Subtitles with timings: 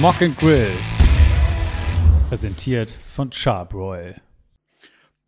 [0.00, 0.70] Mock and Grill.
[2.28, 4.14] Präsentiert von Charbroil.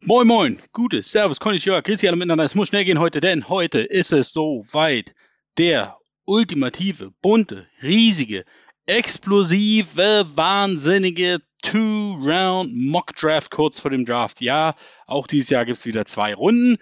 [0.04, 2.44] Moin Moin, gute, Servus, Konnichiwa, grüß alle miteinander.
[2.44, 5.16] Es muss schnell gehen heute, denn heute ist es so weit.
[5.58, 8.44] Der ultimative, bunte, riesige,
[8.86, 14.40] explosive, wahnsinnige Two-Round Mock Draft kurz vor dem Draft.
[14.40, 14.76] Ja,
[15.08, 16.76] auch dieses Jahr gibt es wieder zwei Runden.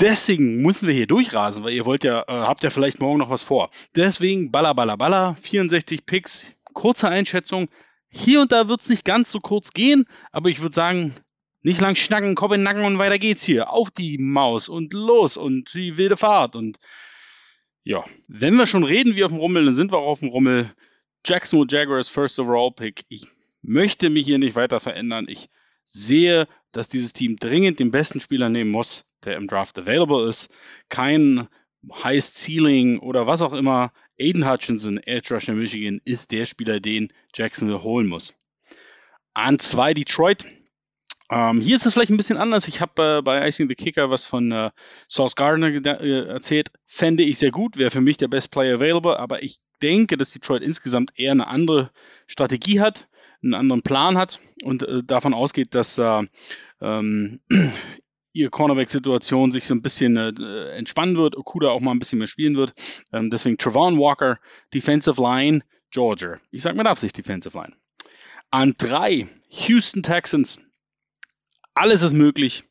[0.00, 3.28] Deswegen müssen wir hier durchrasen, weil ihr wollt ja, äh, habt ja vielleicht morgen noch
[3.28, 3.70] was vor.
[3.94, 7.68] Deswegen baller, baller, baller, 64 Picks, kurze Einschätzung.
[8.08, 11.14] Hier und da wird es nicht ganz so kurz gehen, aber ich würde sagen,
[11.62, 13.70] nicht lang schnacken, Kopf in Nacken und weiter geht's hier.
[13.70, 16.56] Auf die Maus und los und die wilde Fahrt.
[16.56, 16.78] Und
[17.84, 20.28] ja, wenn wir schon reden wie auf dem Rummel, dann sind wir auch auf dem
[20.28, 20.70] Rummel.
[21.24, 23.04] Jacksonville Jaguars First Overall Pick.
[23.08, 23.26] Ich
[23.62, 25.26] möchte mich hier nicht weiter verändern.
[25.28, 25.48] Ich
[25.84, 30.50] sehe, dass dieses Team dringend den besten Spieler nehmen muss, der im Draft available ist.
[30.88, 31.46] Kein
[31.90, 33.92] High Ceiling oder was auch immer.
[34.18, 38.36] Aiden Hutchinson, Edge Rusher Michigan, ist der Spieler, den Jacksonville holen muss.
[39.34, 40.46] An zwei Detroit.
[41.30, 42.68] Ähm, hier ist es vielleicht ein bisschen anders.
[42.68, 44.70] Ich habe äh, bei Icing the Kicker was von äh,
[45.08, 46.70] Sauce Gardner äh, erzählt.
[46.86, 50.32] Fände ich sehr gut, wäre für mich der Best Player available, aber ich denke, dass
[50.32, 51.90] Detroit insgesamt eher eine andere
[52.26, 53.08] Strategie hat,
[53.42, 56.22] einen anderen Plan hat und äh, davon ausgeht, dass äh,
[56.82, 57.40] ähm,
[58.32, 62.28] ihre Cornerback-Situation sich so ein bisschen äh, entspannen wird, Okuda auch mal ein bisschen mehr
[62.28, 62.72] spielen wird.
[63.12, 64.38] Ähm, deswegen Travon Walker,
[64.72, 66.38] Defensive Line, Georgia.
[66.50, 67.74] Ich sage mit Absicht Defensive Line.
[68.50, 70.60] An drei, Houston Texans.
[71.74, 72.64] Alles ist möglich.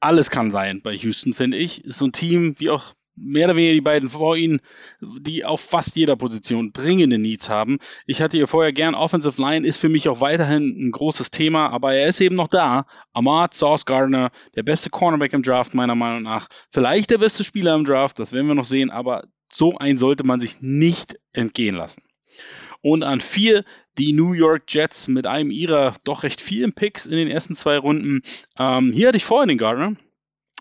[0.00, 1.84] Alles kann sein bei Houston, finde ich.
[1.84, 4.60] Ist so ein Team, wie auch mehr oder weniger die beiden vor ihnen,
[5.00, 7.78] die auf fast jeder Position dringende Needs haben.
[8.06, 11.68] Ich hatte hier vorher gern Offensive Line, ist für mich auch weiterhin ein großes Thema,
[11.70, 12.86] aber er ist eben noch da.
[13.12, 16.48] Ahmad Sauce Gardner, der beste Cornerback im Draft meiner Meinung nach.
[16.70, 20.24] Vielleicht der beste Spieler im Draft, das werden wir noch sehen, aber so einen sollte
[20.24, 22.02] man sich nicht entgehen lassen.
[22.82, 23.64] Und an vier
[23.98, 27.78] die New York Jets mit einem ihrer doch recht vielen Picks in den ersten zwei
[27.78, 28.22] Runden.
[28.58, 29.96] Ähm, hier hatte ich vorher den Gardner,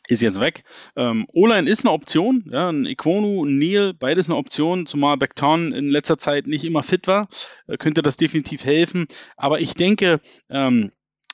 [0.08, 0.64] ist jetzt weg.
[0.96, 5.74] Ähm, O-Line ist eine Option, ja, ein Iquonu, ein Neil, beides eine Option, zumal Beckton
[5.74, 7.28] in letzter Zeit nicht immer fit war,
[7.68, 9.08] äh, könnte das definitiv helfen.
[9.38, 10.92] Aber ich denke, ähm,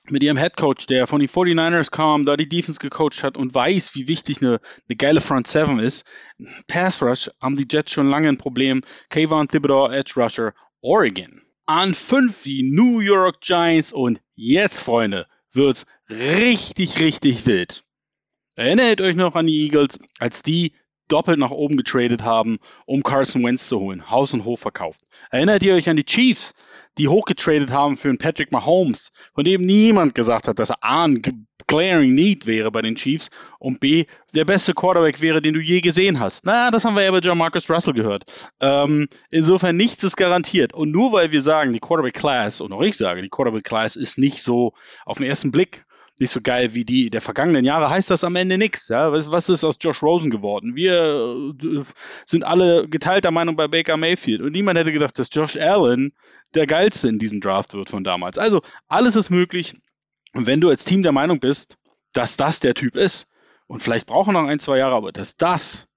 [0.10, 3.94] mit ihrem Headcoach, der von den 49ers kam, da die Defense gecoacht hat und weiß,
[3.94, 6.06] wie wichtig eine, eine geile Front Seven ist.
[6.68, 8.82] Pass Rush haben die Jets schon lange ein Problem.
[9.10, 11.42] Kayvon Thibodeau, Edge Rusher, Oregon.
[11.68, 17.84] An fünf die New York Giants und jetzt, Freunde, wird's richtig, richtig wild.
[18.62, 20.74] Erinnert euch noch an die Eagles, als die
[21.08, 25.02] doppelt nach oben getradet haben, um Carson Wentz zu holen, Haus und Hof verkauft.
[25.32, 26.54] Erinnert ihr euch an die Chiefs,
[27.00, 31.06] die hochgetradet haben für einen Patrick Mahomes, von dem niemand gesagt hat, dass er A,
[31.06, 34.06] ein glaring Need wäre bei den Chiefs und B,
[34.36, 36.46] der beste Quarterback wäre, den du je gesehen hast.
[36.46, 38.26] Na, das haben wir ja bei John Marcus Russell gehört.
[38.60, 40.72] Ähm, insofern nichts ist garantiert.
[40.72, 43.96] Und nur weil wir sagen, die Quarterback Class, und auch ich sage, die Quarterback Class
[43.96, 44.74] ist nicht so
[45.04, 45.84] auf den ersten Blick
[46.22, 48.88] nicht so geil wie die der vergangenen Jahre, heißt das am Ende nichts.
[48.90, 49.12] Ja?
[49.12, 50.76] Was, was, ist aus Josh Rosen geworden?
[50.76, 51.84] Wir äh,
[52.26, 56.14] sind alle geteilter Meinung bei Baker Mayfield und niemand hätte gedacht, dass Josh Allen
[56.54, 58.38] der geilste in diesem Draft wird von damals.
[58.38, 59.74] Also alles ist möglich.
[60.34, 61.78] Wenn du als Team der Meinung bist,
[62.14, 63.28] dass das der Typ ist
[63.66, 65.88] und vielleicht brauchen noch ein, zwei Jahre, aber dass das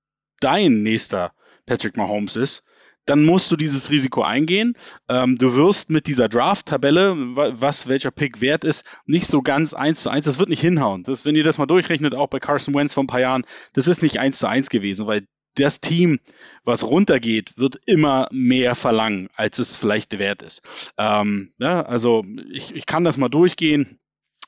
[0.41, 1.33] dein nächster
[1.67, 2.65] Patrick Mahomes ist,
[3.07, 4.77] dann musst du dieses Risiko eingehen.
[5.09, 10.03] Ähm, du wirst mit dieser Draft-Tabelle, was welcher Pick wert ist, nicht so ganz eins
[10.03, 10.25] zu eins.
[10.25, 11.03] Das wird nicht hinhauen.
[11.05, 13.89] Das, wenn ihr das mal durchrechnet, auch bei Carson Wentz vor ein paar Jahren, das
[13.89, 15.27] ist nicht eins zu eins gewesen, weil
[15.57, 16.19] das Team,
[16.65, 20.63] was runtergeht, wird immer mehr verlangen, als es vielleicht wert ist.
[20.99, 23.99] Ähm, ja, also ich, ich kann das mal durchgehen.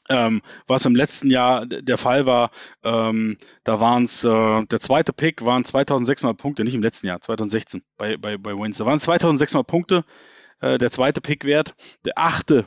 [0.09, 2.51] Ähm, was im letzten Jahr der Fall war,
[2.85, 7.21] ähm, da waren es, äh, der zweite Pick waren 2600 Punkte, nicht im letzten Jahr,
[7.21, 8.79] 2016 bei, bei, bei Wins.
[8.79, 10.05] Da waren 2600 Punkte,
[10.61, 11.75] äh, der zweite Pick wert.
[12.05, 12.67] Der achte,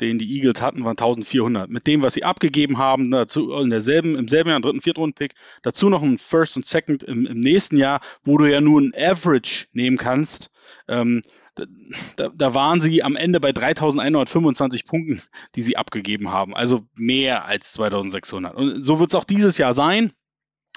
[0.00, 1.70] den die Eagles hatten, waren 1400.
[1.70, 5.34] Mit dem, was sie abgegeben haben, dazu in derselben, im selben Jahr, dritten, vierten Runden-Pick,
[5.62, 8.92] dazu noch ein First und Second im, im nächsten Jahr, wo du ja nur ein
[8.96, 10.50] Average nehmen kannst.
[10.88, 11.22] Ähm,
[12.16, 15.22] da, da waren sie am Ende bei 3125 Punkten,
[15.54, 16.54] die sie abgegeben haben.
[16.54, 18.54] Also mehr als 2600.
[18.54, 20.12] Und so wird es auch dieses Jahr sein.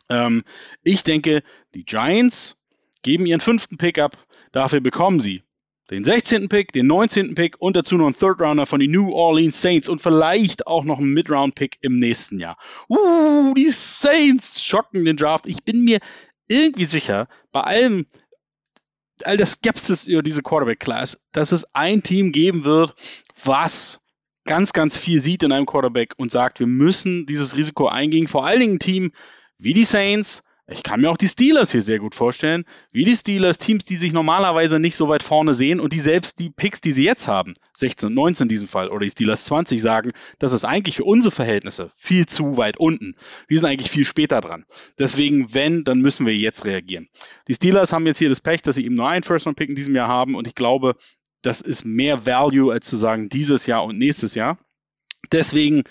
[0.10, 0.44] Ähm,
[0.84, 1.44] ich denke,
[1.74, 2.62] die Giants
[3.04, 4.18] geben ihren fünften Pick ab.
[4.52, 5.44] Dafür bekommen sie
[5.90, 6.50] den 16.
[6.50, 7.36] Pick, den 19.
[7.36, 10.84] Pick und dazu noch einen Third Rounder von den New Orleans Saints und vielleicht auch
[10.84, 12.58] noch einen Mid-Round-Pick im nächsten Jahr.
[12.90, 15.48] Uh, die Saints schocken den Draft.
[15.48, 16.00] Ich bin mir
[16.48, 18.06] irgendwie sicher, bei allem,
[19.26, 22.96] all der Skepsis über diese Quarterback-Class, dass es ein Team geben wird,
[23.44, 24.02] was
[24.46, 28.28] ganz, ganz viel sieht in einem Quarterback und sagt, wir müssen dieses Risiko eingehen.
[28.28, 29.12] Vor allen Dingen ein Team
[29.58, 33.16] wie die Saints, Ich kann mir auch die Steelers hier sehr gut vorstellen, wie die
[33.16, 36.82] Steelers, Teams, die sich normalerweise nicht so weit vorne sehen und die selbst die Picks,
[36.82, 40.12] die sie jetzt haben, 16 und 19 in diesem Fall, oder die Steelers 20 sagen,
[40.38, 43.16] das ist eigentlich für unsere Verhältnisse viel zu weit unten.
[43.48, 44.66] Wir sind eigentlich viel später dran.
[44.98, 47.10] Deswegen, wenn, dann müssen wir jetzt reagieren.
[47.48, 49.96] Die Steelers haben jetzt hier das Pech, dass sie eben nur einen First-Round-Pick in diesem
[49.96, 50.96] Jahr haben und ich glaube,
[51.42, 54.60] das ist mehr Value, als zu sagen, dieses Jahr und nächstes Jahr.
[55.32, 55.84] Deswegen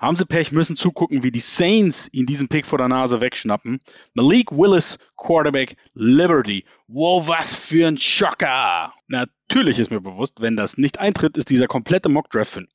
[0.00, 3.80] haben sie Pech, müssen zugucken, wie die Saints ihn diesen Pick vor der Nase wegschnappen.
[4.14, 6.64] Malik Willis, Quarterback, Liberty.
[6.88, 8.94] Wow, was für ein Schocker!
[9.08, 12.68] Natürlich ist mir bewusst, wenn das nicht eintritt, ist dieser komplette Mockdraft für ein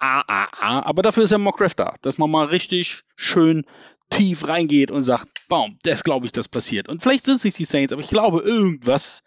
[0.00, 3.64] AAA, aber dafür ist ja Mockdraft da, dass man mal richtig schön
[4.10, 6.88] tief reingeht und sagt, baum, das glaube ich, das passiert.
[6.88, 9.22] Und vielleicht sind es nicht die Saints, aber ich glaube, irgendwas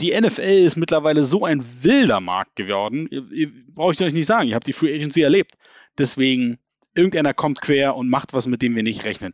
[0.00, 3.08] die NFL ist mittlerweile so ein wilder Markt geworden.
[3.74, 4.48] Brauche ich euch nicht sagen.
[4.48, 5.52] Ihr habt die Free Agency erlebt.
[5.98, 6.58] Deswegen,
[6.94, 9.32] irgendeiner kommt quer und macht was, mit dem wir nicht rechnen.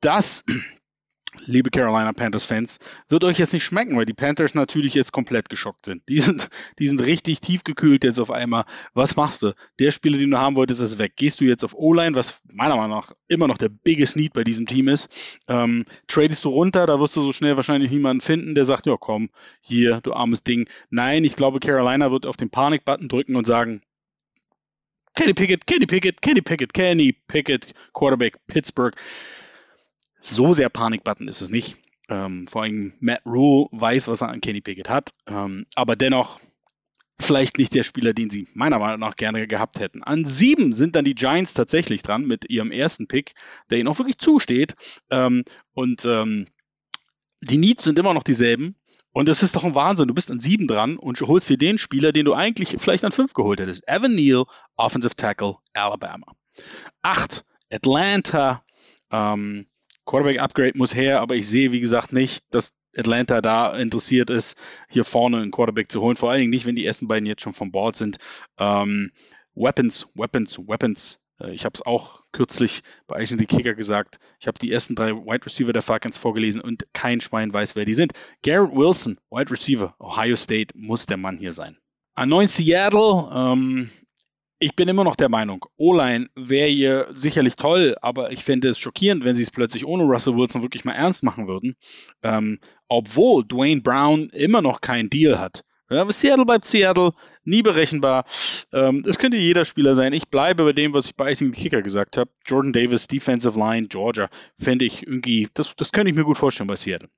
[0.00, 0.44] Das,
[1.46, 2.78] liebe Carolina Panthers-Fans,
[3.08, 6.02] wird euch jetzt nicht schmecken, weil die Panthers natürlich jetzt komplett geschockt sind.
[6.08, 6.48] Die sind,
[6.78, 8.64] die sind richtig tiefgekühlt jetzt auf einmal.
[8.94, 9.54] Was machst du?
[9.78, 11.14] Der Spieler, den du haben wolltest, ist weg.
[11.16, 14.44] Gehst du jetzt auf O-Line, was meiner Meinung nach immer noch der biggest Need bei
[14.44, 15.08] diesem Team ist?
[15.48, 18.96] Ähm, tradest du runter, da wirst du so schnell wahrscheinlich niemanden finden, der sagt, ja
[18.98, 19.30] komm,
[19.60, 20.68] hier, du armes Ding.
[20.90, 23.82] Nein, ich glaube, Carolina wird auf den Panik-Button drücken und sagen,
[25.14, 28.94] Kenny Pickett, Kenny Pickett, Kenny Pickett, Kenny Pickett, Quarterback Pittsburgh.
[30.20, 31.76] So sehr Panikbutton ist es nicht.
[32.08, 35.10] Ähm, vor allem Matt Rule weiß, was er an Kenny Pickett hat.
[35.26, 36.40] Ähm, aber dennoch
[37.20, 40.02] vielleicht nicht der Spieler, den sie meiner Meinung nach gerne gehabt hätten.
[40.02, 43.34] An sieben sind dann die Giants tatsächlich dran mit ihrem ersten Pick,
[43.70, 44.74] der ihnen auch wirklich zusteht.
[45.10, 46.46] Ähm, und ähm,
[47.40, 48.76] die Needs sind immer noch dieselben.
[49.14, 50.08] Und es ist doch ein Wahnsinn.
[50.08, 53.12] Du bist an sieben dran und holst dir den Spieler, den du eigentlich vielleicht an
[53.12, 53.86] fünf geholt hättest.
[53.88, 54.44] Evan Neal,
[54.76, 56.34] Offensive Tackle, Alabama.
[57.00, 58.64] Acht, Atlanta.
[59.12, 59.68] Ähm,
[60.04, 64.58] Quarterback Upgrade muss her, aber ich sehe, wie gesagt, nicht, dass Atlanta da interessiert ist,
[64.88, 66.16] hier vorne einen Quarterback zu holen.
[66.16, 68.18] Vor allen Dingen nicht, wenn die ersten beiden jetzt schon vom Board sind.
[68.58, 69.12] Ähm,
[69.54, 71.23] Weapons, Weapons, Weapons.
[71.40, 74.18] Äh, ich habe es auch kürzlich bei Eisen die Kicker gesagt.
[74.40, 77.84] Ich habe die ersten drei Wide Receiver der Falcons vorgelesen und kein Schwein weiß, wer
[77.84, 78.12] die sind.
[78.42, 81.78] Garrett Wilson, Wide Receiver, Ohio State, muss der Mann hier sein.
[82.14, 83.90] An 9 Seattle, ähm,
[84.60, 88.78] ich bin immer noch der Meinung, O-Line wäre hier sicherlich toll, aber ich fände es
[88.78, 91.74] schockierend, wenn sie es plötzlich ohne Russell Wilson wirklich mal ernst machen würden.
[92.22, 95.64] Ähm, obwohl Dwayne Brown immer noch keinen Deal hat.
[95.90, 97.12] Ja, Seattle bleibt Seattle,
[97.44, 98.24] nie berechenbar.
[98.72, 100.12] Ähm, das könnte jeder Spieler sein.
[100.14, 102.30] Ich bleibe bei dem, was ich bei Icing Kicker gesagt habe.
[102.46, 106.68] Jordan Davis, Defensive Line, Georgia, fände ich irgendwie, das, das könnte ich mir gut vorstellen
[106.68, 107.10] bei Seattle.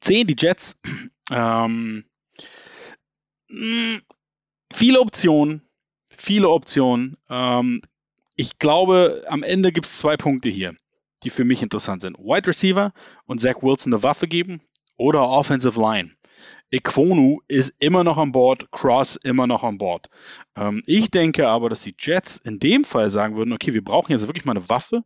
[0.00, 0.80] Zehn, die Jets.
[1.30, 2.04] Ähm,
[3.48, 4.00] mh,
[4.72, 5.68] viele Optionen,
[6.08, 7.16] viele Optionen.
[7.28, 7.82] Ähm,
[8.36, 10.76] ich glaube, am Ende gibt es zwei Punkte hier,
[11.24, 12.18] die für mich interessant sind.
[12.18, 12.92] Wide Receiver
[13.24, 14.60] und Zach Wilson eine Waffe geben
[14.96, 16.15] oder Offensive Line.
[16.70, 20.10] Equonu ist immer noch an Bord, Cross immer noch an Bord.
[20.56, 24.10] Ähm, ich denke aber, dass die Jets in dem Fall sagen würden, okay, wir brauchen
[24.10, 25.04] jetzt wirklich mal eine Waffe.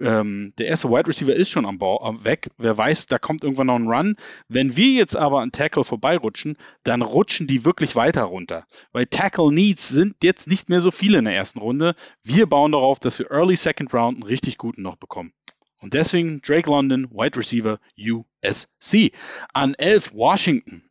[0.00, 2.50] Ähm, der erste Wide Receiver ist schon am Bord, äh, weg.
[2.56, 4.16] Wer weiß, da kommt irgendwann noch ein Run.
[4.48, 8.64] Wenn wir jetzt aber an Tackle vorbeirutschen, dann rutschen die wirklich weiter runter.
[8.92, 11.94] Weil Tackle Needs sind jetzt nicht mehr so viele in der ersten Runde.
[12.22, 15.34] Wir bauen darauf, dass wir Early Second Round einen richtig guten noch bekommen.
[15.82, 19.12] Und deswegen Drake London, Wide Receiver, USC.
[19.52, 20.88] An 11 Washington.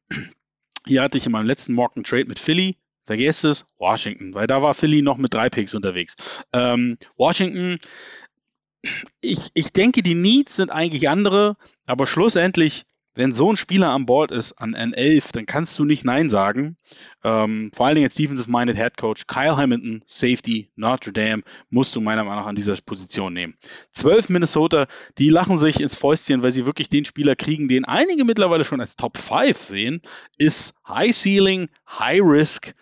[0.86, 2.78] Hier hatte ich in meinem letzten einen Trade mit Philly.
[3.06, 6.16] Vergesst es, Washington, weil da war Philly noch mit drei Picks unterwegs.
[6.54, 7.80] Ähm, Washington,
[9.22, 14.06] ich, ich denke, die Needs sind eigentlich andere, aber schlussendlich wenn so ein Spieler an
[14.06, 16.78] Bord ist an N11, dann kannst du nicht Nein sagen.
[17.24, 22.02] Ähm, vor allen Dingen als Defensive-Minded Head Coach Kyle Hamilton, Safety, Notre Dame, musst du
[22.02, 23.58] meiner Meinung nach an dieser Position nehmen.
[23.92, 24.88] Zwölf Minnesota,
[25.18, 28.82] die lachen sich ins Fäustchen, weil sie wirklich den Spieler kriegen, den einige mittlerweile schon
[28.82, 30.02] als Top 5 sehen,
[30.38, 32.74] ist High Ceiling, High Risk.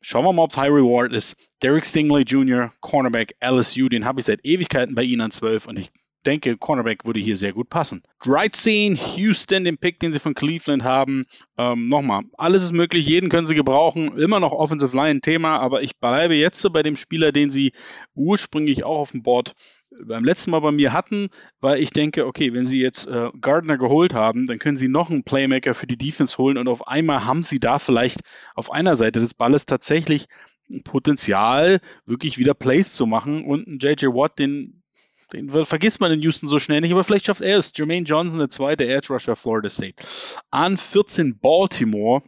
[0.00, 1.34] Schauen wir mal, ob es High Reward ist.
[1.62, 5.78] Derek Stingley Jr., Cornerback LSU, den habe ich seit Ewigkeiten bei Ihnen an 12 und
[5.78, 5.90] ich
[6.24, 8.02] denke, Cornerback würde hier sehr gut passen.
[8.24, 11.24] 13, Houston, den Pick, den sie von Cleveland haben.
[11.56, 14.16] Ähm, Nochmal, alles ist möglich, jeden können sie gebrauchen.
[14.18, 17.72] Immer noch Offensive Line Thema, aber ich bleibe jetzt so bei dem Spieler, den sie
[18.14, 19.54] ursprünglich auch auf dem Board
[20.02, 21.28] beim letzten Mal bei mir hatten,
[21.60, 25.10] weil ich denke, okay, wenn sie jetzt äh, Gardner geholt haben, dann können sie noch
[25.10, 28.20] einen Playmaker für die Defense holen und auf einmal haben sie da vielleicht
[28.54, 30.26] auf einer Seite des Balles tatsächlich
[30.82, 34.82] Potenzial, wirklich wieder Plays zu machen und ein JJ Watt, den
[35.32, 37.72] den vergisst man in Houston so schnell nicht, aber vielleicht schafft er es.
[37.74, 39.96] Jermaine Johnson, der zweite Edge Rusher Florida State.
[40.50, 42.22] An 14 Baltimore.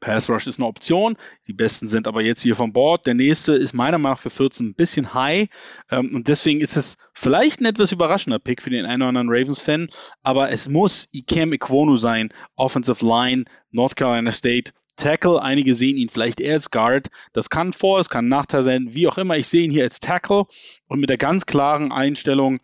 [0.00, 1.16] Pass Rush ist eine Option.
[1.46, 3.06] Die besten sind aber jetzt hier von Bord.
[3.06, 5.48] Der nächste ist meiner Meinung nach für 14 ein bisschen high.
[5.90, 9.30] Ähm, und deswegen ist es vielleicht ein etwas überraschender Pick für den einen oder anderen
[9.30, 9.88] Ravens-Fan.
[10.22, 12.34] Aber es muss Ikem Iquonu sein.
[12.54, 14.72] Offensive Line, North Carolina State.
[14.98, 17.08] Tackle, einige sehen ihn vielleicht eher als Guard.
[17.32, 18.90] Das kann Vor-, es kann Nachteil sein.
[18.92, 20.44] Wie auch immer, ich sehe ihn hier als Tackle
[20.88, 22.60] und mit der ganz klaren Einstellung,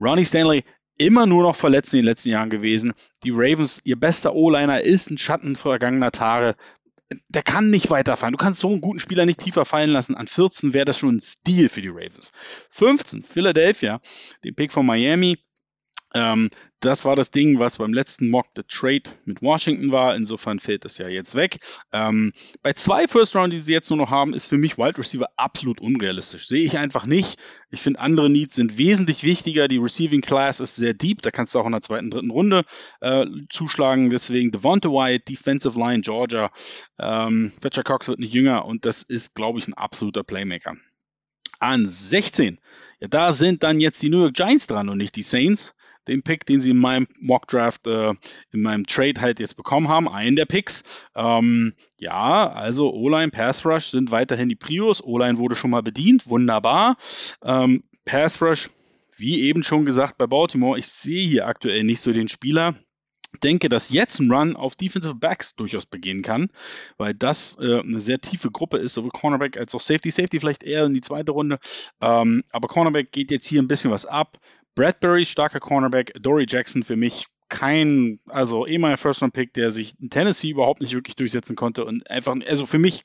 [0.00, 0.64] Ronnie Stanley
[0.98, 2.92] immer nur noch verletzt in den letzten Jahren gewesen.
[3.24, 6.54] Die Ravens, ihr bester O-Liner ist ein Schatten vergangener Tage.
[7.28, 8.32] Der kann nicht weiterfallen.
[8.32, 10.14] Du kannst so einen guten Spieler nicht tiefer fallen lassen.
[10.14, 12.32] An 14 wäre das schon ein Stil für die Ravens.
[12.70, 14.00] 15, Philadelphia,
[14.44, 15.38] den Pick von Miami.
[16.14, 16.50] Ähm,
[16.82, 20.16] das war das Ding, was beim letzten Mock the Trade mit Washington war.
[20.16, 21.58] Insofern fällt das ja jetzt weg.
[21.92, 24.98] Ähm, bei zwei First Round, die sie jetzt nur noch haben, ist für mich Wide
[24.98, 26.48] Receiver absolut unrealistisch.
[26.48, 27.38] Sehe ich einfach nicht.
[27.70, 29.68] Ich finde, andere Needs sind wesentlich wichtiger.
[29.68, 31.22] Die Receiving Class ist sehr deep.
[31.22, 32.64] Da kannst du auch in der zweiten, dritten Runde
[33.00, 34.10] äh, zuschlagen.
[34.10, 36.50] Deswegen Devonta White, Defensive Line, Georgia.
[36.98, 40.74] Ähm, Fletcher Cox wird nicht jünger und das ist, glaube ich, ein absoluter Playmaker.
[41.60, 42.58] An 16.
[42.98, 45.76] Ja, da sind dann jetzt die New York Giants dran und nicht die Saints
[46.08, 48.14] den Pick, den sie in meinem Mock Draft, äh,
[48.50, 50.84] in meinem Trade halt jetzt bekommen haben, einen der Picks.
[51.14, 55.02] Ähm, ja, also O-Line, Pass Rush sind weiterhin die Prios.
[55.02, 56.96] O-Line wurde schon mal bedient, wunderbar.
[57.42, 58.70] Ähm, Pass Rush,
[59.16, 62.74] wie eben schon gesagt bei Baltimore, ich sehe hier aktuell nicht so den Spieler,
[63.42, 66.48] denke, dass jetzt ein Run auf Defensive Backs durchaus begehen kann,
[66.98, 70.10] weil das äh, eine sehr tiefe Gruppe ist, sowohl Cornerback als auch Safety.
[70.10, 71.58] Safety vielleicht eher in die zweite Runde,
[72.00, 74.38] ähm, aber Cornerback geht jetzt hier ein bisschen was ab.
[74.74, 80.50] Bradbury, starker Cornerback, Dory Jackson für mich kein, also ehemaliger First-Round-Pick, der sich in Tennessee
[80.50, 83.02] überhaupt nicht wirklich durchsetzen konnte und einfach, also für mich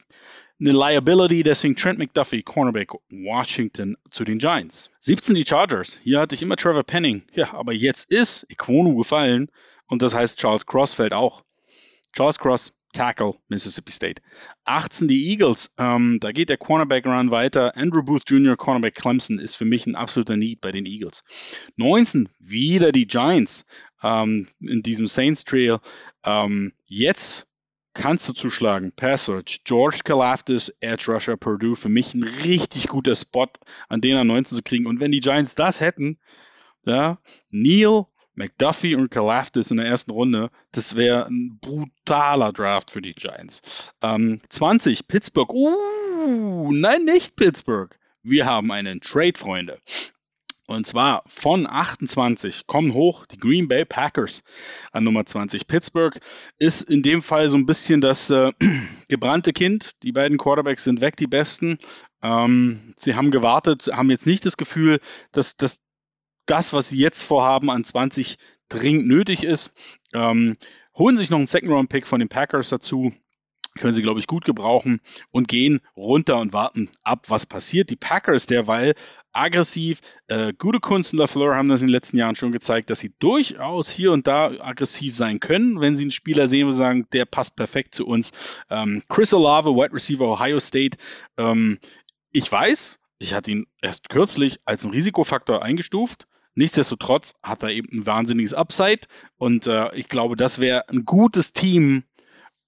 [0.59, 4.89] eine Liability, deswegen Trent McDuffie, Cornerback Washington zu den Giants.
[5.01, 6.00] 17 die Chargers.
[6.01, 7.24] Hier hatte ich immer Trevor Penning.
[7.33, 9.51] Ja, aber jetzt ist Iquonu gefallen
[9.88, 11.43] und das heißt Charles Cross fällt auch.
[12.13, 14.24] Charles Cross, Tackle, Mississippi State.
[14.66, 17.77] 18 die Eagles, ähm, da geht der Cornerback-Run weiter.
[17.77, 21.24] Andrew Booth Jr., Cornerback Clemson, ist für mich ein absoluter Need bei den Eagles.
[21.75, 23.68] 19, wieder die Giants
[24.01, 25.77] ähm, in diesem Saints Trail.
[26.24, 27.48] Ähm, jetzt
[27.94, 28.92] kannst du zuschlagen.
[28.96, 33.48] Password, George Kalafdis, Edge Rusher, Purdue, für mich ein richtig guter Spot,
[33.89, 34.88] an den er 19 zu kriegen.
[34.88, 36.18] Und wenn die Giants das hätten,
[36.84, 37.20] ja,
[37.51, 38.06] Neil
[38.38, 43.91] McDuffie und Kalafdis in der ersten Runde, das wäre ein brutaler Draft für die Giants.
[44.01, 45.51] Ähm, 20, Pittsburgh.
[45.51, 47.98] Uh, nein, nicht Pittsburgh.
[48.24, 49.79] Wir haben einen Trade, Freunde.
[50.67, 54.44] Und zwar von 28 kommen hoch die Green Bay Packers
[54.91, 55.65] an Nummer 20.
[55.65, 56.20] Pittsburgh
[56.60, 58.51] ist in dem Fall so ein bisschen das äh,
[59.08, 59.91] gebrannte Kind.
[60.03, 61.79] Die beiden Quarterbacks sind weg, die besten.
[62.22, 65.00] Ähm, sie haben gewartet, haben jetzt nicht das Gefühl,
[65.32, 65.82] dass, dass
[66.48, 68.38] das, was sie jetzt vorhaben, an 20
[68.70, 69.74] dringend nötig ist.
[70.13, 70.58] Ähm,
[70.96, 73.13] holen sich noch einen Second-Round-Pick von den Packers dazu.
[73.77, 77.92] Können sie, glaube ich, gut gebrauchen und gehen runter und warten ab, was passiert.
[77.92, 78.96] Die Packers derweil
[79.34, 83.00] aggressiv, äh, gute Kunst und LaFleur haben das in den letzten Jahren schon gezeigt, dass
[83.00, 87.08] sie durchaus hier und da aggressiv sein können, wenn sie einen Spieler sehen und sagen,
[87.13, 88.32] der passt perfekt zu uns.
[88.72, 90.98] Ähm, Chris Olave, Wide Receiver Ohio State.
[91.38, 91.77] Ähm,
[92.32, 96.27] ich weiß, ich hatte ihn erst kürzlich als einen Risikofaktor eingestuft.
[96.58, 99.02] Nichtsdestotrotz hat er eben ein wahnsinniges Upside
[99.38, 102.02] und äh, ich glaube, das wäre ein gutes Team,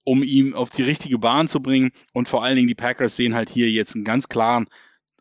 [0.04, 1.90] um ihn auf die richtige Bahn zu bringen.
[2.12, 4.68] Und vor allen Dingen die Packers sehen halt hier jetzt einen ganz klaren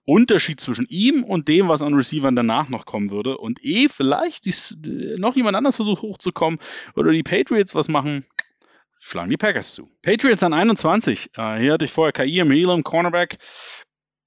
[0.06, 3.40] Unterschied zwischen ihm und dem, was an Receivern danach noch kommen würde.
[3.40, 4.78] Und eh vielleicht dies,
[5.18, 6.60] noch jemand anders versucht hochzukommen
[6.96, 8.24] oder die Patriots was machen,
[9.00, 9.90] schlagen die Packers zu.
[10.04, 11.32] Patriots an 21.
[11.36, 13.40] Äh, hier hatte ich vorher Kair Elam, Cornerback.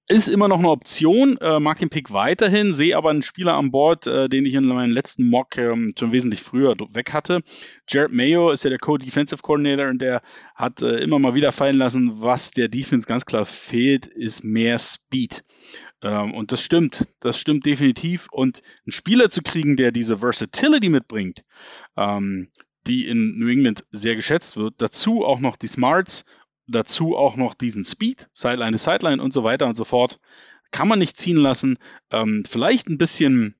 [0.08, 3.70] Ist immer noch eine Option, äh, mag den Pick weiterhin, sehe aber einen Spieler an
[3.70, 7.42] Bord, äh, den ich in meinem letzten Mock ähm, schon wesentlich früher weg hatte.
[7.88, 10.20] Jared Mayo ist ja der Co-Defensive Coordinator und der
[10.56, 14.76] hat äh, immer mal wieder fallen lassen, was der Defense ganz klar fehlt, ist mehr
[14.78, 15.44] Speed.
[16.02, 18.26] Ähm, und das stimmt, das stimmt definitiv.
[18.32, 21.44] Und einen Spieler zu kriegen, der diese Versatility mitbringt,
[21.96, 22.48] ähm,
[22.88, 26.24] die in New England sehr geschätzt wird, dazu auch noch die Smarts
[26.72, 30.18] dazu auch noch diesen Speed, Sideline to Sideline und so weiter und so fort.
[30.70, 31.78] Kann man nicht ziehen lassen.
[32.10, 33.54] Ähm, vielleicht ein bisschen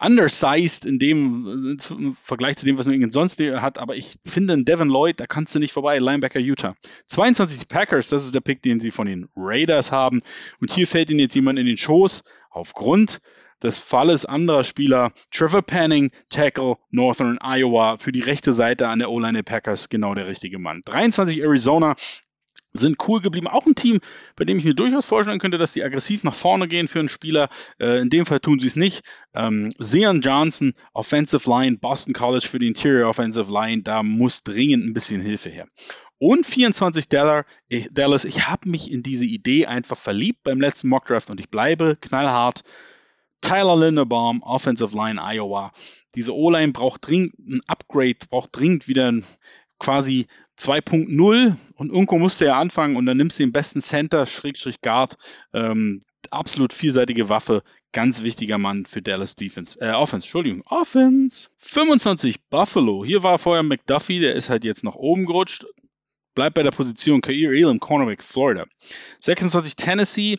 [0.00, 4.54] undersized in dem äh, im Vergleich zu dem, was man sonst hat, aber ich finde
[4.54, 6.74] einen Devin Lloyd, da kannst du nicht vorbei, Linebacker Utah.
[7.06, 10.22] 22 Packers, das ist der Pick, den sie von den Raiders haben
[10.60, 13.20] und hier fällt ihnen jetzt jemand in den Schoß aufgrund
[13.62, 15.12] des Falles anderer Spieler.
[15.30, 20.14] Trevor Panning, Tackle, Northern Iowa, für die rechte Seite an der O-Line der Packers genau
[20.14, 20.80] der richtige Mann.
[20.86, 21.94] 23 Arizona,
[22.72, 23.46] sind cool geblieben.
[23.48, 24.00] Auch ein Team,
[24.36, 27.08] bei dem ich mir durchaus vorstellen könnte, dass die aggressiv nach vorne gehen für einen
[27.08, 27.48] Spieler.
[27.78, 29.02] Äh, in dem Fall tun sie es nicht.
[29.34, 34.84] Ähm, Sean Johnson, Offensive Line, Boston College für die Interior Offensive Line, da muss dringend
[34.84, 35.66] ein bisschen Hilfe her.
[36.18, 37.44] und 24 Dallas.
[37.68, 38.24] Ich, Dallas.
[38.24, 42.62] ich habe mich in diese Idee einfach verliebt beim letzten Mockdraft und ich bleibe knallhart.
[43.40, 45.72] Tyler Linderbaum, Offensive Line Iowa.
[46.14, 49.24] Diese O-Line braucht dringend ein Upgrade, braucht dringend wieder ein,
[49.78, 50.26] quasi
[50.60, 55.16] 2.0 und Unko musste ja anfangen und dann nimmst du den besten Center, Schrägstrich Guard,
[55.54, 57.62] ähm, absolut vielseitige Waffe,
[57.92, 61.48] ganz wichtiger Mann für Dallas Defense, äh, Offense, Entschuldigung, Offense.
[61.56, 65.64] 25 Buffalo, hier war vorher McDuffie, der ist halt jetzt nach oben gerutscht,
[66.34, 68.66] bleibt bei der Position Kair Elam, Cornerback, Florida.
[69.18, 70.38] 26 Tennessee,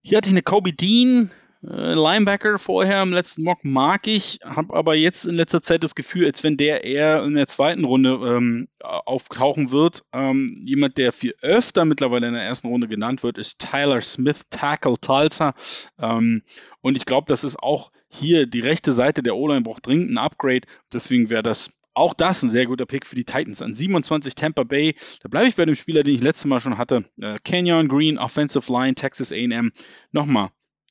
[0.00, 1.30] hier hatte ich eine Kobe Dean,
[1.62, 5.94] äh, Linebacker vorher im letzten Mock mag ich, habe aber jetzt in letzter Zeit das
[5.94, 10.04] Gefühl, als wenn der eher in der zweiten Runde ähm, auftauchen wird.
[10.12, 14.42] Ähm, jemand, der viel öfter mittlerweile in der ersten Runde genannt wird, ist Tyler Smith,
[14.50, 15.54] Tackle Tulsa.
[15.98, 16.42] Ähm,
[16.80, 20.18] und ich glaube, das ist auch hier die rechte Seite der O-Line braucht dringend ein
[20.18, 20.66] Upgrade.
[20.92, 23.60] Deswegen wäre das auch das ein sehr guter Pick für die Titans.
[23.60, 26.78] An 27 Tampa Bay, da bleibe ich bei dem Spieler, den ich letztes Mal schon
[26.78, 27.04] hatte.
[27.20, 29.72] Äh, Kenyon Green, Offensive Line, Texas AM.
[30.12, 30.50] Nochmal,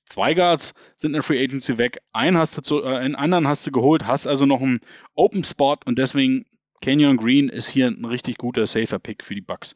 [0.09, 3.47] Zwei Guards sind in der Free Agency weg, einen, hast du zu, äh, einen anderen
[3.47, 4.79] hast du geholt, hast also noch einen
[5.15, 6.45] Open Spot und deswegen
[6.81, 9.75] Kenyon Green ist hier ein richtig guter safer Pick für die Bucks.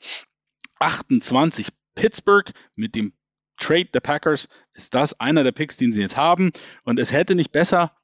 [0.79, 3.13] 28 Pittsburgh mit dem
[3.57, 6.51] Trade der Packers ist das einer der Picks, den sie jetzt haben
[6.83, 7.95] und es hätte nicht besser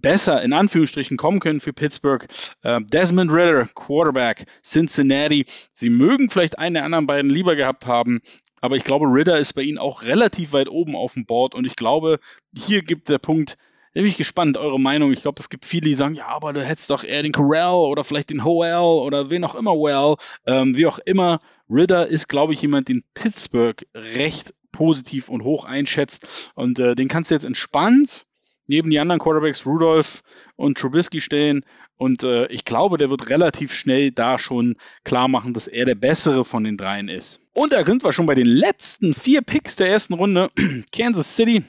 [0.00, 2.26] besser in Anführungsstrichen kommen können für Pittsburgh.
[2.62, 5.46] Äh, Desmond Ritter, Quarterback, Cincinnati.
[5.72, 8.20] Sie mögen vielleicht einen der anderen beiden lieber gehabt haben,
[8.60, 11.66] aber ich glaube, Ritter ist bei Ihnen auch relativ weit oben auf dem Board und
[11.66, 12.20] ich glaube,
[12.54, 13.56] hier gibt der Punkt,
[13.94, 15.12] da bin ich gespannt, eure Meinung.
[15.12, 17.74] Ich glaube, es gibt viele, die sagen, ja, aber du hättest doch eher den Corral
[17.74, 20.14] oder vielleicht den Hoel oder wen auch immer well.
[20.46, 25.64] Ähm, wie auch immer, Ritter ist, glaube ich, jemand, den Pittsburgh recht positiv und hoch
[25.64, 26.52] einschätzt.
[26.54, 28.26] Und äh, den kannst du jetzt entspannt
[28.70, 30.22] neben die anderen Quarterbacks Rudolph
[30.56, 31.64] und Trubisky stehen.
[31.96, 35.96] Und äh, ich glaube, der wird relativ schnell da schon klar machen, dass er der
[35.96, 37.46] bessere von den dreien ist.
[37.52, 40.50] Und da sind wir schon bei den letzten vier Picks der ersten Runde.
[40.96, 41.64] Kansas City.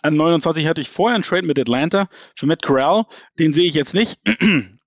[0.00, 3.04] An 29 hatte ich vorher einen Trade mit Atlanta für Matt Corral.
[3.38, 4.18] Den sehe ich jetzt nicht.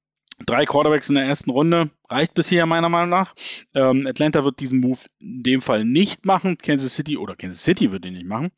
[0.46, 3.34] Drei Quarterbacks in der ersten Runde reicht bisher meiner Meinung nach.
[3.74, 6.58] Ähm, Atlanta wird diesen Move in dem Fall nicht machen.
[6.58, 8.52] Kansas City oder Kansas City wird den nicht machen.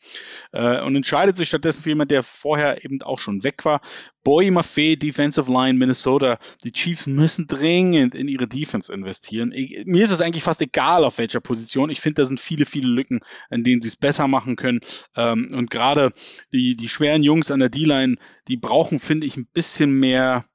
[0.52, 3.82] Äh, und entscheidet sich stattdessen für jemanden, der vorher eben auch schon weg war.
[4.24, 6.40] Boy Maffei, Defensive Line, Minnesota.
[6.64, 9.52] Die Chiefs müssen dringend in ihre Defense investieren.
[9.54, 11.92] Ich, mir ist es eigentlich fast egal, auf welcher Position.
[11.92, 13.20] Ich finde, da sind viele, viele Lücken,
[13.52, 14.80] in denen sie es besser machen können.
[15.16, 16.12] Ähm, und gerade
[16.52, 18.16] die, die schweren Jungs an der D-Line,
[18.48, 20.46] die brauchen, finde ich, ein bisschen mehr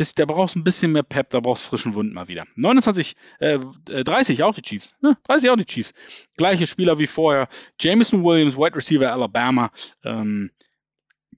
[0.00, 2.46] bis, der braucht ein bisschen mehr Pep, da brauchst frischen Wund mal wieder.
[2.54, 4.94] 29, äh, 30 auch die Chiefs.
[5.02, 5.18] Ne?
[5.24, 5.92] 30 auch die Chiefs.
[6.38, 7.48] Gleiche Spieler wie vorher.
[7.78, 9.70] Jameson Williams, Wide Receiver Alabama.
[10.02, 10.52] Ähm,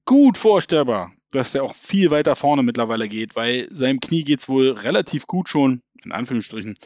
[0.04, 4.48] gut vorstellbar, dass er auch viel weiter vorne mittlerweile geht, weil seinem Knie geht es
[4.48, 6.76] wohl relativ gut schon, in Anführungsstrichen.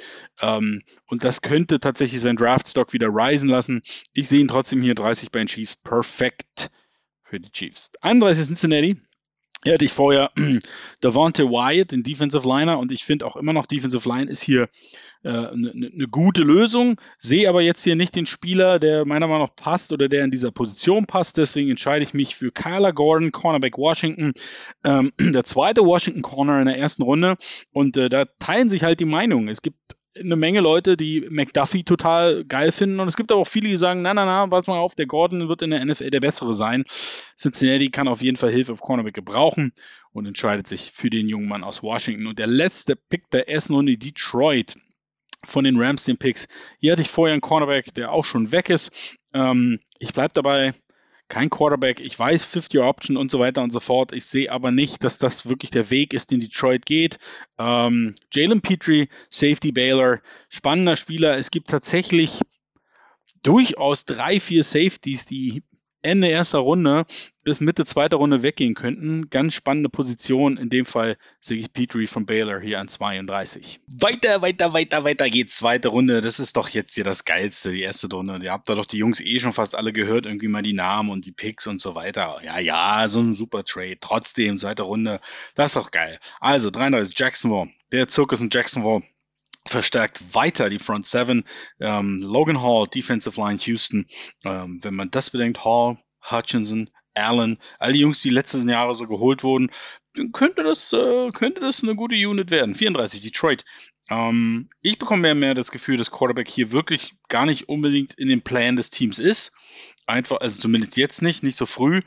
[0.41, 3.83] Ähm, und das könnte tatsächlich sein Draftstock wieder risen lassen.
[4.15, 5.77] Ich sehe ihn trotzdem hier 30 bei den Chiefs.
[5.77, 6.71] Perfekt
[7.23, 7.93] für die Chiefs.
[8.01, 8.97] 31 Cincinnati.
[9.67, 10.31] Ja, hatte ich vorher
[11.01, 14.69] Davante Wyatt, den Defensive Liner, und ich finde auch immer noch, Defensive Line ist hier
[15.25, 17.01] eine äh, ne, ne gute Lösung.
[17.19, 20.31] Sehe aber jetzt hier nicht den Spieler, der meiner Meinung nach passt oder der in
[20.31, 21.37] dieser Position passt.
[21.37, 24.35] Deswegen entscheide ich mich für Kyler Gordon, Cornerback Washington.
[24.85, 27.37] Ähm, der zweite Washington Corner in der ersten Runde.
[27.73, 29.49] Und äh, da teilen sich halt die Meinungen.
[29.49, 33.01] Es gibt eine Menge Leute, die McDuffie total geil finden.
[33.01, 35.07] Und es gibt aber auch viele, die sagen, na, na, na, pass mal auf, der
[35.07, 36.85] Gordon wird in der NFL der Bessere sein.
[37.39, 39.73] Cincinnati kann auf jeden Fall Hilfe auf Cornerback gebrauchen
[40.13, 42.27] und entscheidet sich für den jungen Mann aus Washington.
[42.27, 44.77] Und der letzte Pick der ersten Runde, Detroit
[45.45, 46.49] von den Rams, den Picks.
[46.79, 49.17] Hier hatte ich vorher einen Cornerback, der auch schon weg ist.
[49.33, 50.75] Ähm, ich bleibe dabei,
[51.29, 52.01] kein Quarterback.
[52.01, 54.13] Ich weiß 50-Option und so weiter und so fort.
[54.13, 57.19] Ich sehe aber nicht, dass das wirklich der Weg ist, den Detroit geht.
[57.59, 61.37] Ähm, Jalen Petrie, Safety Baylor, spannender Spieler.
[61.37, 62.41] Es gibt tatsächlich
[63.43, 65.63] durchaus drei, vier Safeties, die
[66.03, 67.07] Ende erster Runde
[67.45, 69.31] bis Mitte zweiter Runde weggehen könnten.
[69.31, 70.57] Ganz spannende Position.
[70.57, 73.81] In dem Fall sehe ich Petrie von Baylor hier an 32.
[74.01, 75.57] Weiter, weiter, weiter, weiter geht's.
[75.57, 76.21] Zweite Runde.
[76.21, 78.41] Das ist doch jetzt hier das Geilste, die erste Runde.
[78.43, 81.11] Ihr habt da doch die Jungs eh schon fast alle gehört, irgendwie mal die Namen
[81.11, 82.41] und die Picks und so weiter.
[82.45, 83.99] Ja, ja, so ein super Trade.
[84.01, 85.21] Trotzdem, zweite Runde.
[85.55, 86.19] Das ist doch geil.
[86.41, 87.71] Also, 33 Jacksonville.
[87.93, 89.03] Der Zirkus in Jacksonville
[89.67, 91.45] verstärkt weiter die Front Seven.
[91.81, 94.07] Ähm, Logan Hall, Defensive Line Houston.
[94.45, 95.99] Ähm, wenn man das bedenkt, Hall,
[96.31, 99.71] Hutchinson, Allen, all die Jungs, die letzten Jahre so geholt wurden,
[100.33, 102.75] könnte das, äh, könnte das eine gute Unit werden.
[102.75, 103.65] 34, Detroit.
[104.09, 108.15] Ähm, ich bekomme mehr und mehr das Gefühl, dass Quarterback hier wirklich gar nicht unbedingt
[108.15, 109.53] in den Plan des Teams ist.
[110.07, 112.03] Einfach, also zumindest jetzt nicht, nicht so früh.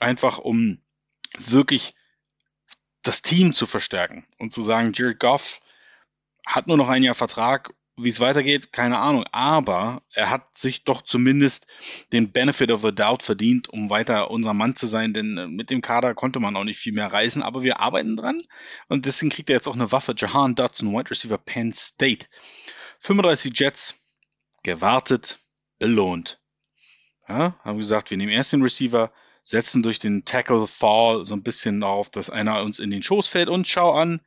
[0.00, 0.82] Einfach um
[1.38, 1.94] wirklich
[3.02, 5.60] das Team zu verstärken und zu sagen, Jared Goff
[6.46, 9.24] hat nur noch ein Jahr Vertrag wie es weitergeht, keine Ahnung.
[9.32, 11.66] Aber er hat sich doch zumindest
[12.12, 15.70] den Benefit of the Doubt verdient, um weiter unser Mann zu sein, denn äh, mit
[15.70, 18.42] dem Kader konnte man auch nicht viel mehr reißen, aber wir arbeiten dran
[18.88, 20.14] und deswegen kriegt er jetzt auch eine Waffe.
[20.16, 22.26] Jahan Dodson, Wide Receiver Penn State.
[22.98, 24.04] 35 Jets,
[24.62, 25.38] gewartet,
[25.78, 26.40] belohnt.
[27.28, 29.12] Ja, haben gesagt, wir nehmen erst den Receiver,
[29.46, 33.28] setzen durch den Tackle Fall so ein bisschen darauf, dass einer uns in den Schoß
[33.28, 34.20] fällt und schau an,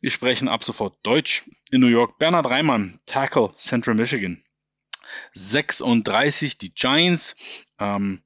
[0.00, 2.18] wir sprechen ab sofort Deutsch in New York.
[2.18, 4.42] Bernhard Reimann, Tackle Central Michigan.
[5.32, 7.36] 36 die Giants.
[7.78, 8.22] Ähm,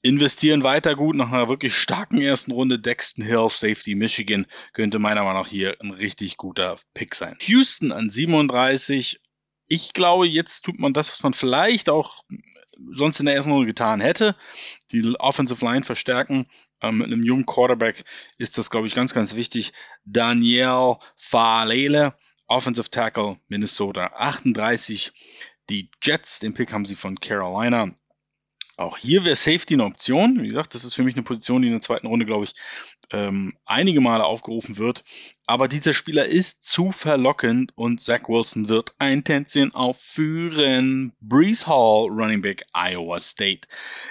[0.00, 2.78] investieren weiter gut nach einer wirklich starken ersten Runde.
[2.78, 7.36] Dexton Hill, Safety Michigan, könnte meiner Meinung nach hier ein richtig guter Pick sein.
[7.40, 9.20] Houston an 37.
[9.66, 12.22] Ich glaube, jetzt tut man das, was man vielleicht auch
[12.92, 14.34] sonst in der ersten Runde getan hätte.
[14.92, 16.46] Die Offensive Line verstärken.
[16.80, 18.04] Ähm, mit einem jungen Quarterback
[18.38, 19.72] ist das, glaube ich, ganz, ganz wichtig.
[20.04, 22.14] Daniel Falele,
[22.46, 25.12] Offensive Tackle, Minnesota 38.
[25.70, 27.92] Die Jets, den Pick haben sie von Carolina.
[28.76, 30.40] Auch hier wäre Safety eine Option.
[30.40, 32.54] Wie gesagt, das ist für mich eine Position, die in der zweiten Runde, glaube ich,
[33.10, 35.04] ähm, einige Male aufgerufen wird.
[35.46, 41.12] Aber dieser Spieler ist zu verlockend und Zach Wilson wird ein Tänzchen aufführen.
[41.20, 43.68] Breeze Hall, Running Back, Iowa State.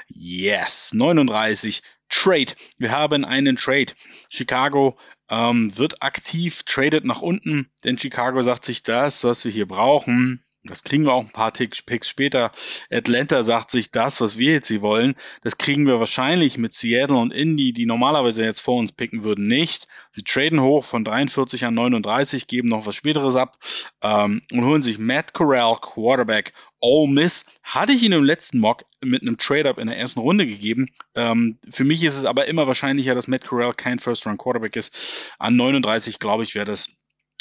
[0.07, 1.83] Yes, 39.
[2.09, 2.53] Trade.
[2.77, 3.93] Wir haben einen Trade.
[4.29, 4.97] Chicago
[5.29, 10.46] ähm, wird aktiv, tradet nach unten, denn Chicago sagt sich das, was wir hier brauchen
[10.67, 12.51] das kriegen wir auch ein paar Picks später.
[12.91, 17.17] Atlanta sagt sich das, was wir jetzt hier wollen, das kriegen wir wahrscheinlich mit Seattle
[17.17, 19.87] und Indy, die normalerweise jetzt vor uns picken würden, nicht.
[20.11, 23.57] Sie traden hoch von 43 an 39, geben noch was späteres ab
[24.01, 26.53] ähm, und holen sich Matt Corral, Quarterback.
[26.79, 30.45] Ole Miss hatte ich ihn im letzten Mock mit einem Trade-up in der ersten Runde
[30.45, 30.87] gegeben.
[31.15, 35.33] Ähm, für mich ist es aber immer wahrscheinlicher, dass Matt Corral kein First-Round-Quarterback ist.
[35.39, 36.89] An 39, glaube ich, wäre das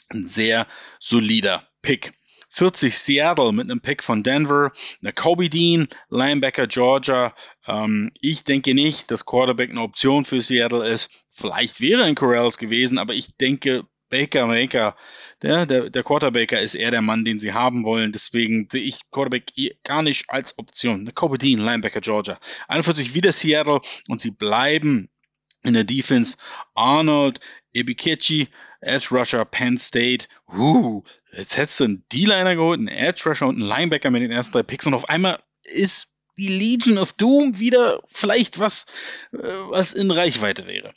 [0.08, 0.66] ein sehr
[1.00, 2.12] solider Pick.
[2.56, 7.34] 40 Seattle mit einem Pick von Denver, eine Kobe Dean, Linebacker Georgia.
[7.66, 11.10] Ähm, ich denke nicht, dass Quarterback eine Option für Seattle ist.
[11.30, 14.96] Vielleicht wäre ein Corrales gewesen, aber ich denke, Baker Maker,
[15.42, 18.12] der, der, der Quarterbacker ist eher der Mann, den sie haben wollen.
[18.12, 21.00] Deswegen sehe ich Quarterback gar nicht als Option.
[21.00, 22.38] Eine Kobe Dean, Linebacker Georgia.
[22.68, 25.10] 41 wieder Seattle und sie bleiben
[25.62, 26.38] in der Defense.
[26.74, 27.40] Arnold,
[27.76, 28.48] Ebikechi,
[28.80, 30.28] Edge Rusher, Penn State.
[30.52, 31.02] Uh,
[31.36, 34.52] jetzt hättest du einen D-Liner geholt, einen Edge Rusher und einen Linebacker mit den ersten
[34.52, 38.86] drei Picks und auf einmal ist die Legion of Doom wieder vielleicht was,
[39.32, 40.92] äh, was in Reichweite wäre.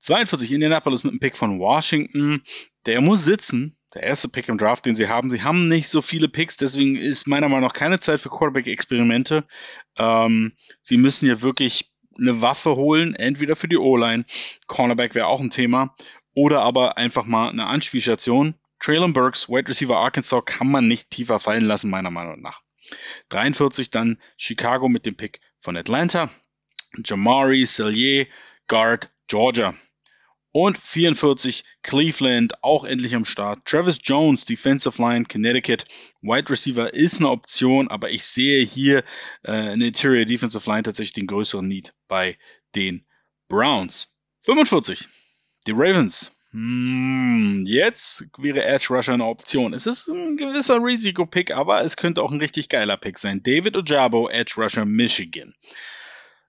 [0.00, 2.42] 42 Indianapolis mit einem Pick von Washington.
[2.86, 3.76] Der muss sitzen.
[3.94, 5.30] Der erste Pick im Draft, den sie haben.
[5.30, 9.44] Sie haben nicht so viele Picks, deswegen ist meiner Meinung nach keine Zeit für Quarterback-Experimente.
[9.98, 14.24] Ähm, sie müssen ja wirklich eine Waffe holen, entweder für die O-Line,
[14.66, 15.94] Cornerback wäre auch ein Thema,
[16.34, 18.54] oder aber einfach mal eine Anspielstation.
[18.80, 22.62] Traylon Burks, Wide Receiver Arkansas, kann man nicht tiefer fallen lassen, meiner Meinung nach.
[23.28, 26.30] 43 dann Chicago mit dem Pick von Atlanta.
[27.04, 28.26] Jamari, Sellier,
[28.66, 29.74] Guard, Georgia.
[30.54, 33.64] Und 44 Cleveland auch endlich am Start.
[33.64, 35.84] Travis Jones, Defensive Line, Connecticut.
[36.20, 39.02] Wide Receiver ist eine Option, aber ich sehe hier
[39.46, 42.36] äh, in Interior Defensive Line tatsächlich den größeren Need bei
[42.74, 43.06] den
[43.48, 44.18] Browns.
[44.42, 45.08] 45
[45.66, 46.32] die Ravens.
[46.52, 49.72] Hm, jetzt wäre Edge Rusher eine Option.
[49.72, 53.42] Es ist ein gewisser Risikopick, aber es könnte auch ein richtig geiler Pick sein.
[53.42, 55.54] David Ojabo, Edge Rusher Michigan.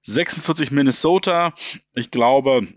[0.02, 1.54] 46 Minnesota.
[1.95, 2.67] Ich glaube,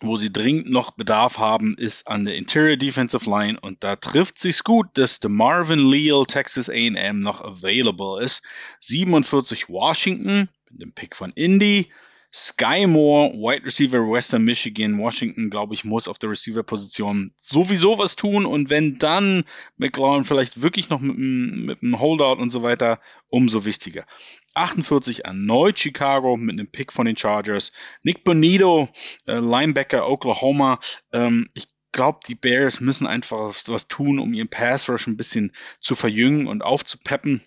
[0.00, 4.38] wo sie dringend noch Bedarf haben, ist an der Interior Defensive Line und da trifft
[4.38, 8.42] sich's gut, dass der Marvin Leal Texas A&M noch available ist.
[8.80, 11.90] 47 Washington mit dem Pick von Indy.
[12.36, 18.14] Sky Moore, Wide Receiver Western Michigan, Washington, glaube ich, muss auf der Receiver-Position sowieso was
[18.14, 18.44] tun.
[18.44, 19.44] Und wenn dann
[19.78, 24.04] McLaurin vielleicht wirklich noch mit, einem Holdout und so weiter, umso wichtiger.
[24.52, 27.72] 48 erneut Chicago mit einem Pick von den Chargers.
[28.02, 28.90] Nick Bonito,
[29.26, 30.78] äh, Linebacker Oklahoma.
[31.14, 35.16] Ähm, ich glaube, die Bears müssen einfach was, was tun, um ihren Pass Rush ein
[35.16, 37.40] bisschen zu verjüngen und aufzupeppen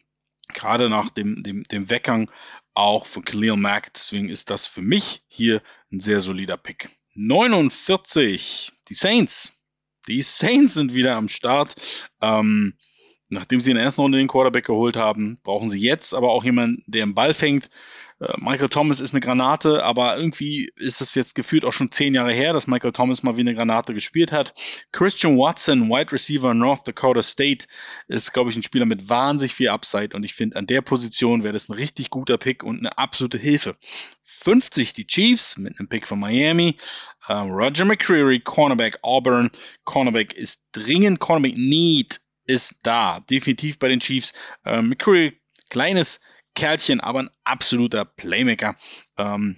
[0.53, 2.29] gerade nach dem, dem, dem Weggang
[2.79, 3.93] auch von Khalil Mack.
[3.93, 5.61] Deswegen ist das für mich hier
[5.91, 6.89] ein sehr solider Pick.
[7.13, 9.61] 49, die Saints.
[10.07, 11.75] Die Saints sind wieder am Start.
[12.21, 12.77] Ähm,
[13.29, 16.43] nachdem sie in der ersten Runde den Quarterback geholt haben, brauchen sie jetzt aber auch
[16.43, 17.69] jemanden, der den Ball fängt.
[18.19, 22.15] Äh, Michael Thomas ist eine Granate, aber irgendwie ist es jetzt gefühlt auch schon zehn
[22.15, 24.53] Jahre her, dass Michael Thomas mal wie eine Granate gespielt hat.
[24.91, 27.67] Christian Watson, Wide Receiver North Dakota State,
[28.07, 31.43] ist, glaube ich, ein Spieler mit wahnsinnig viel Upside und ich finde, an der Position
[31.43, 33.77] wäre das ein richtig guter Pick und eine absolute Hilfe.
[34.23, 36.77] 50 die Chiefs mit einem Pick von Miami.
[37.27, 39.51] Uh, Roger McCreary, Cornerback Auburn.
[39.83, 43.19] Cornerback ist dringend, Cornerback Need ist da.
[43.29, 44.33] Definitiv bei den Chiefs.
[44.65, 46.21] Äh, McCurry, kleines
[46.55, 48.75] Kerlchen, aber ein absoluter Playmaker.
[49.17, 49.57] Ähm,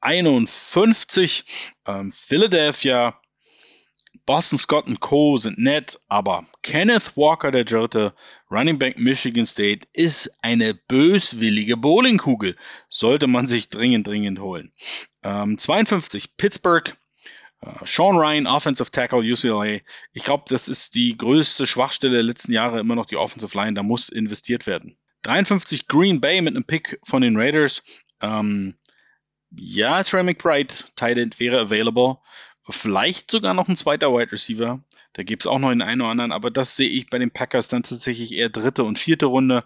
[0.00, 1.44] 51.
[1.84, 3.20] Ähm, Philadelphia,
[4.24, 5.36] Boston Scott und Co.
[5.36, 8.14] sind nett, aber Kenneth Walker, der dritte,
[8.50, 12.56] Running Back Michigan State, ist eine böswillige Bowlingkugel.
[12.88, 14.72] Sollte man sich dringend, dringend holen.
[15.24, 16.36] Ähm, 52.
[16.36, 16.96] Pittsburgh,
[17.64, 19.80] Uh, Sean Ryan, Offensive Tackle, UCLA.
[20.12, 23.74] Ich glaube, das ist die größte Schwachstelle der letzten Jahre immer noch die Offensive Line.
[23.74, 24.96] Da muss investiert werden.
[25.22, 27.82] 53 Green Bay mit einem Pick von den Raiders.
[28.20, 28.74] Ähm,
[29.50, 32.18] ja, Trey McBride, Tight End wäre available.
[32.68, 34.82] Vielleicht sogar noch ein zweiter Wide Receiver.
[35.14, 37.30] Da gibt es auch noch den einen oder anderen, aber das sehe ich bei den
[37.30, 39.62] Packers dann tatsächlich eher dritte und vierte Runde.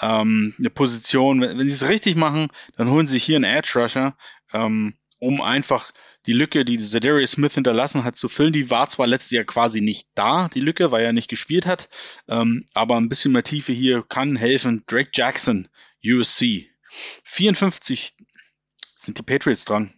[0.00, 3.44] Ähm, eine Position, wenn, wenn sie es richtig machen, dann holen sie sich hier einen
[3.44, 4.16] Edge Rusher,
[4.52, 5.92] ähm, um einfach
[6.26, 8.52] die Lücke, die Zadarius Smith hinterlassen hat, zu füllen.
[8.52, 11.88] Die war zwar letztes Jahr quasi nicht da, die Lücke, weil er nicht gespielt hat,
[12.28, 14.84] ähm, aber ein bisschen mehr Tiefe hier kann helfen.
[14.86, 15.68] Drake Jackson,
[16.04, 16.70] USC.
[17.24, 18.14] 54
[18.96, 19.92] sind die Patriots dran.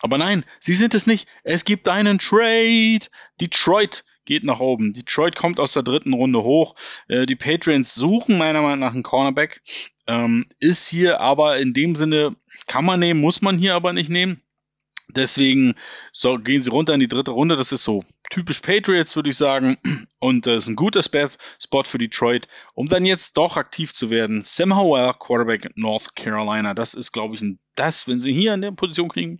[0.00, 1.26] Aber nein, sie sind es nicht.
[1.42, 3.00] Es gibt einen Trade.
[3.40, 4.92] Detroit geht nach oben.
[4.92, 6.76] Detroit kommt aus der dritten Runde hoch.
[7.08, 9.62] Äh, die Patriots suchen meiner Meinung nach einen Cornerback.
[10.06, 14.10] Ähm, ist hier aber in dem Sinne, kann man nehmen, muss man hier aber nicht
[14.10, 14.40] nehmen.
[15.10, 15.74] Deswegen
[16.12, 17.56] so, gehen sie runter in die dritte Runde.
[17.56, 19.78] Das ist so typisch Patriots, würde ich sagen.
[20.20, 24.10] Und das äh, ist ein guter Spot für Detroit, um dann jetzt doch aktiv zu
[24.10, 24.42] werden.
[24.44, 26.74] Sam Howell, Quarterback North Carolina.
[26.74, 29.38] Das ist, glaube ich, ein, das, wenn sie hier in der Position kriegen,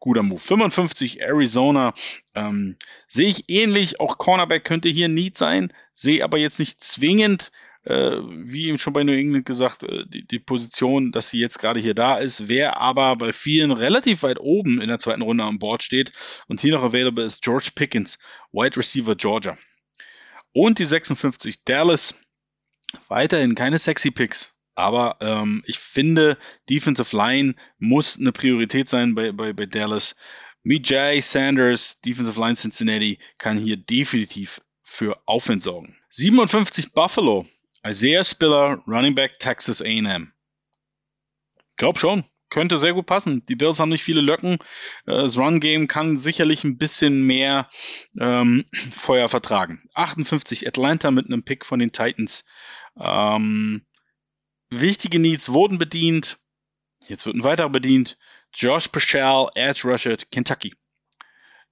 [0.00, 0.40] guter Move.
[0.40, 1.92] 55 Arizona.
[2.34, 4.00] Ähm, sehe ich ähnlich.
[4.00, 5.72] Auch Cornerback könnte hier Need sein.
[5.92, 7.52] Sehe aber jetzt nicht zwingend
[7.84, 11.58] äh, wie eben schon bei New England gesagt, äh, die, die Position, dass sie jetzt
[11.58, 15.44] gerade hier da ist, wer aber bei vielen relativ weit oben in der zweiten Runde
[15.44, 16.12] an Bord steht
[16.48, 18.18] und hier noch available ist George Pickens,
[18.52, 19.58] Wide Receiver Georgia.
[20.52, 22.14] Und die 56 Dallas,
[23.08, 24.54] weiterhin keine sexy Picks.
[24.76, 26.36] Aber ähm, ich finde,
[26.68, 30.16] Defensive Line muss eine Priorität sein bei, bei, bei Dallas.
[30.62, 35.96] Mijay Sanders, Defensive Line Cincinnati, kann hier definitiv für Aufwind sorgen.
[36.10, 37.46] 57 Buffalo,
[37.86, 40.32] Isaiah Spiller, Running Back Texas A&M.
[41.76, 43.44] Glaub schon, könnte sehr gut passen.
[43.46, 44.54] Die Bills haben nicht viele Löcken.
[45.06, 47.68] Äh, das Run-Game kann sicherlich ein bisschen mehr
[48.18, 49.82] ähm, Feuer vertragen.
[49.94, 52.46] 58 Atlanta mit einem Pick von den Titans.
[52.98, 53.84] Ähm,
[54.70, 56.38] wichtige Needs wurden bedient.
[57.06, 58.16] Jetzt wird ein weiterer bedient.
[58.54, 60.74] Josh Paschal, Edge Rusher, Kentucky.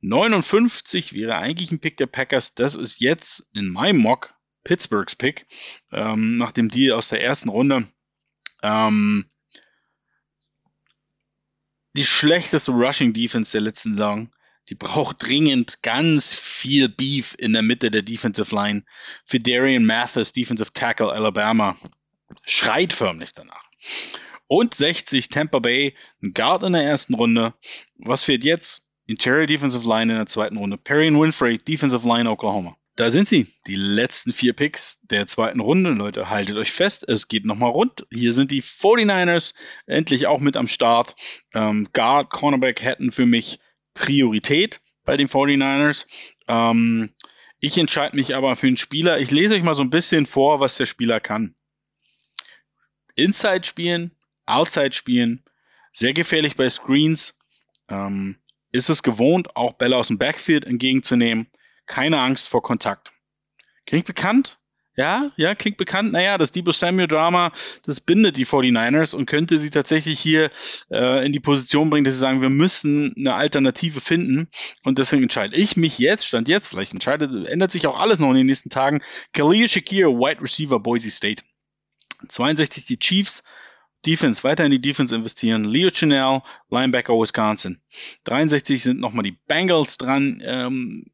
[0.00, 2.54] 59 wäre eigentlich ein Pick der Packers.
[2.54, 5.46] Das ist jetzt in meinem Mock Pittsburghs Pick,
[5.90, 7.88] ähm, nach dem Deal aus der ersten Runde.
[8.62, 9.26] Ähm,
[11.94, 14.30] die schlechteste Rushing Defense der letzten Saison.
[14.68, 18.84] Die braucht dringend ganz viel Beef in der Mitte der Defensive Line.
[19.24, 21.76] Für Darian Mathis, Defensive Tackle Alabama,
[22.46, 23.68] schreit förmlich danach.
[24.46, 27.54] Und 60 Tampa Bay, ein Guard in der ersten Runde.
[27.96, 28.92] Was fehlt jetzt?
[29.06, 30.78] Interior Defensive Line in der zweiten Runde.
[30.78, 32.76] Perry Winfrey, Defensive Line Oklahoma.
[33.02, 35.90] Da sind sie, die letzten vier Picks der zweiten Runde.
[35.90, 38.06] Leute, haltet euch fest, es geht nochmal rund.
[38.12, 39.54] Hier sind die 49ers
[39.86, 41.16] endlich auch mit am Start.
[41.52, 43.58] Ähm, Guard, Cornerback hätten für mich
[43.92, 46.06] Priorität bei den 49ers.
[46.46, 47.10] Ähm,
[47.58, 49.18] ich entscheide mich aber für einen Spieler.
[49.18, 51.56] Ich lese euch mal so ein bisschen vor, was der Spieler kann.
[53.16, 54.12] Inside spielen,
[54.46, 55.42] Outside spielen,
[55.90, 57.40] sehr gefährlich bei Screens.
[57.88, 58.36] Ähm,
[58.70, 61.48] ist es gewohnt, auch Bälle aus dem Backfield entgegenzunehmen
[61.92, 63.12] keine Angst vor Kontakt.
[63.84, 64.58] Klingt bekannt?
[64.96, 66.10] Ja, ja, klingt bekannt.
[66.12, 67.52] Naja, das Debo Samuel Drama,
[67.84, 70.50] das bindet die 49ers und könnte sie tatsächlich hier
[70.90, 74.48] äh, in die Position bringen, dass sie sagen, wir müssen eine Alternative finden.
[74.84, 78.30] Und deswegen entscheide ich mich jetzt, stand jetzt, vielleicht entscheidet, ändert sich auch alles noch
[78.30, 79.02] in den nächsten Tagen.
[79.34, 81.42] Khalil Shakir, Wide Receiver, Boise State.
[82.26, 83.44] 62 die Chiefs,
[84.06, 85.64] Defense, weiter in die Defense investieren.
[85.64, 87.82] Leo Chanel, Linebacker Wisconsin.
[88.24, 90.42] 63 sind nochmal die Bengals dran.
[90.42, 91.04] Ähm,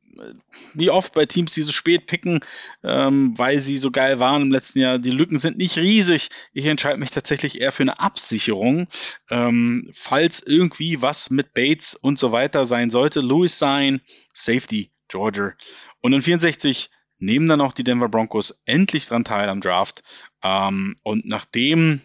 [0.74, 2.40] wie oft bei Teams, die so spät picken,
[2.82, 4.98] ähm, weil sie so geil waren im letzten Jahr.
[4.98, 6.30] Die Lücken sind nicht riesig.
[6.52, 8.86] Ich entscheide mich tatsächlich eher für eine Absicherung,
[9.30, 13.20] ähm, falls irgendwie was mit Bates und so weiter sein sollte.
[13.20, 14.00] Louis sein,
[14.32, 15.54] Safety, Georgia.
[16.00, 20.02] Und in 64 nehmen dann auch die Denver Broncos endlich dran teil am Draft.
[20.42, 22.00] Ähm, und nachdem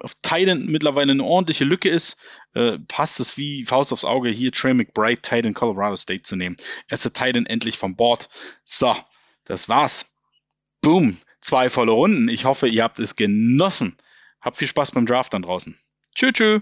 [0.00, 2.18] auf Titan mittlerweile eine ordentliche Lücke ist,
[2.54, 6.56] äh, passt es wie Faust aufs Auge, hier Trey McBride, Titan Colorado State zu nehmen.
[6.88, 8.28] Erste Titan endlich vom Bord.
[8.64, 8.96] So,
[9.44, 10.16] das war's.
[10.80, 11.18] Boom.
[11.40, 12.28] Zwei volle Runden.
[12.28, 13.96] Ich hoffe, ihr habt es genossen.
[14.40, 15.78] Habt viel Spaß beim Draft dann draußen.
[16.14, 16.60] Tschüss, tschüss.